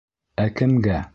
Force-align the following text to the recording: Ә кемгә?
Ә 0.45 0.47
кемгә? 0.61 1.01